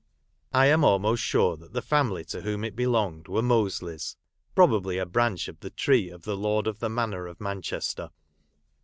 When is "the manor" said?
6.79-7.27